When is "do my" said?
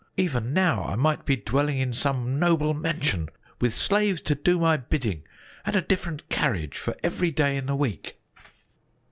4.33-4.75